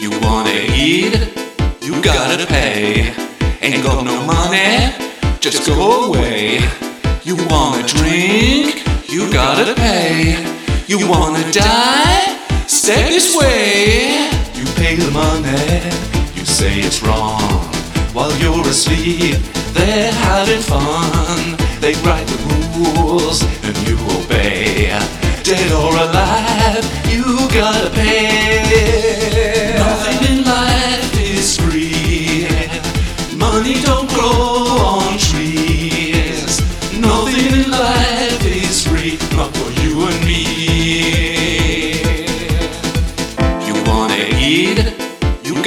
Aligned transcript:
you 0.00 0.10
wanna 0.20 0.54
eat? 0.74 1.14
You 1.82 2.00
gotta 2.00 2.46
pay. 2.46 3.12
Ain't 3.60 3.82
got 3.82 4.04
no 4.04 4.22
money, 4.24 4.94
just 5.40 5.66
go 5.66 6.06
away. 6.06 6.60
You 7.24 7.36
wanna 7.50 7.82
drink, 7.86 8.84
you 9.08 9.30
gotta 9.32 9.74
pay. 9.74 10.36
You 10.86 10.98
wanna 11.08 11.50
die, 11.50 12.38
stay 12.68 13.08
this 13.08 13.36
way. 13.36 14.30
You 14.54 14.66
pay 14.76 14.94
the 14.94 15.10
money, 15.10 15.82
you 16.36 16.44
say 16.44 16.78
it's 16.78 17.02
wrong. 17.02 17.42
While 18.12 18.34
you're 18.38 18.66
asleep, 18.68 19.36
they're 19.74 20.12
having 20.12 20.60
fun. 20.60 21.56
They 21.80 21.94
write 22.06 22.26
the 22.26 22.38
rules 22.76 23.42
and 23.64 23.76
you 23.88 23.96
obey. 24.16 24.96
Dead 25.42 25.72
or 25.72 25.92
alive, 25.92 26.84
you 27.10 27.24
gotta 27.50 27.90
pay. 27.90 28.57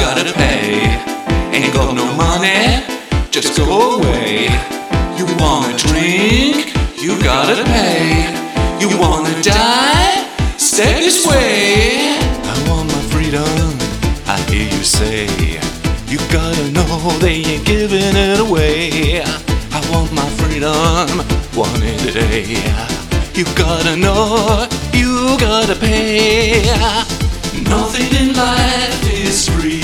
Gotta 0.00 0.32
pay. 0.32 0.98
Ain't 1.52 1.72
got 1.72 1.94
no 1.94 2.06
money, 2.14 2.82
just 3.30 3.56
go 3.56 3.96
away. 3.96 4.48
You 5.18 5.26
wanna 5.38 5.76
drink, 5.76 6.74
you 7.00 7.12
gotta 7.22 7.62
pay. 7.64 8.26
You 8.80 8.88
wanna 8.98 9.34
die, 9.42 10.26
stay 10.56 11.00
this 11.00 11.26
way. 11.26 12.18
I 12.52 12.54
want 12.68 12.88
my 12.88 13.02
freedom, 13.12 13.68
I 14.26 14.36
hear 14.50 14.66
you 14.76 14.84
say. 14.84 15.26
You 16.08 16.18
gotta 16.30 16.70
know 16.72 17.10
they 17.18 17.42
ain't 17.52 17.64
giving 17.64 18.16
it 18.28 18.40
away. 18.40 19.22
I 19.22 19.80
want 19.90 20.12
my 20.12 20.28
freedom, 20.40 21.08
want 21.56 21.82
it 21.82 21.98
today. 22.06 22.58
You 23.34 23.44
gotta 23.56 23.96
know, 23.96 24.66
you 24.92 25.36
gotta 25.38 25.74
pay. 25.76 26.62
Nothing 27.62 28.10
in 28.20 28.34
life 28.34 29.12
is 29.12 29.48
free. 29.48 29.83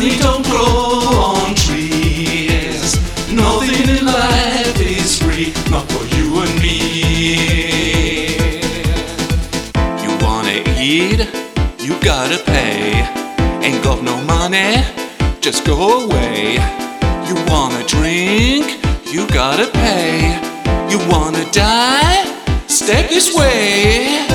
Money 0.00 0.16
don't 0.16 0.42
grow 0.46 0.64
on 1.12 1.54
trees. 1.54 2.94
Nothing 3.30 3.86
in 3.86 4.06
life 4.06 4.80
is 4.80 5.18
free, 5.18 5.52
not 5.70 5.86
for 5.92 6.06
you 6.16 6.40
and 6.40 6.54
me. 6.62 8.24
You 10.02 10.10
wanna 10.24 10.62
eat? 10.80 11.28
You 11.78 12.00
gotta 12.00 12.38
pay. 12.44 13.06
Ain't 13.62 13.84
got 13.84 14.02
no 14.02 14.16
money? 14.24 14.82
Just 15.42 15.66
go 15.66 16.04
away. 16.04 16.54
You 17.28 17.34
wanna 17.46 17.84
drink? 17.86 18.80
You 19.12 19.28
gotta 19.28 19.66
pay. 19.66 20.40
You 20.88 20.98
wanna 21.10 21.44
die? 21.52 22.24
Step 22.68 23.10
this 23.10 23.34
way. 23.34 24.29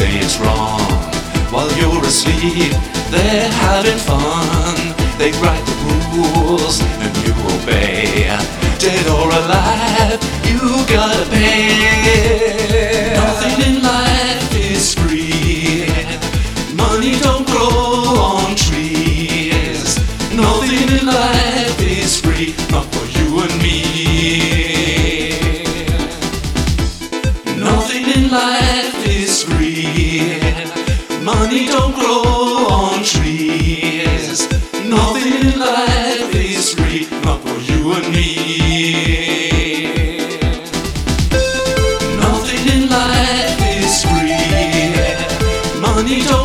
Say 0.00 0.16
it's 0.24 0.38
wrong. 0.40 0.80
While 1.52 1.70
you're 1.78 2.04
asleep, 2.12 2.72
they're 3.12 3.52
having 3.66 4.00
fun. 4.08 4.76
They 5.20 5.30
write 5.42 5.64
the 5.68 5.76
rules 6.14 6.76
and 7.04 7.12
you 7.24 7.34
obey. 7.54 8.24
Dead 8.82 9.06
or 9.16 9.28
alive, 9.40 10.20
you 10.48 10.60
gotta 10.94 11.26
pay. 11.28 12.09
dicho 46.10 46.39